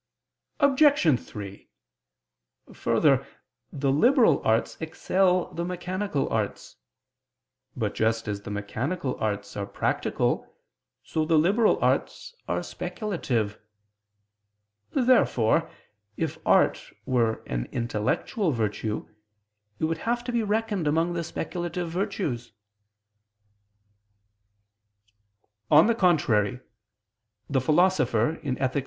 [0.59, 1.19] Obj.
[1.19, 1.69] 3:
[2.73, 3.27] Further,
[3.71, 6.77] the liberal arts excel the mechanical arts.
[7.77, 10.55] But just as the mechanical arts are practical,
[11.03, 13.59] so the liberal arts are speculative.
[14.89, 15.69] Therefore,
[16.17, 19.07] if art were an intellectual virtue,
[19.77, 22.53] it would have to be reckoned among the speculative virtues.
[25.69, 26.59] On the contrary,
[27.47, 28.79] The Philosopher (Ethic.